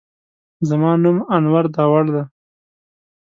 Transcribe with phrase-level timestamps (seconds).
[0.69, 2.23] زما نوم انور داوړ دی.